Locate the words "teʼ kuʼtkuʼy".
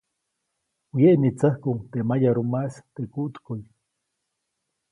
2.93-3.61